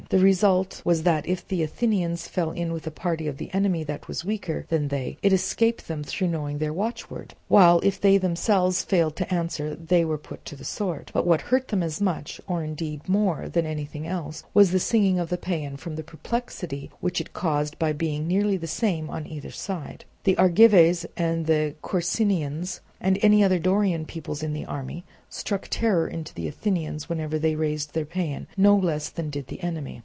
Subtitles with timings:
[0.09, 3.85] The result was that if the Athenians fell in with a party of the enemy
[3.85, 8.17] that was weaker than they, it escaped them through knowing their watchword; while if they
[8.17, 11.11] themselves failed to answer they were put to the sword.
[11.13, 15.17] But what hurt them as much, or indeed more than anything else, was the singing
[15.17, 19.25] of the paean, from the perplexity which it caused by being nearly the same on
[19.25, 21.47] either side; the Argives and
[21.81, 27.39] Corcyraeans and any other Dorian peoples in the army, struck terror into the Athenians whenever
[27.39, 29.99] they raised their paean, no less than did the enemy.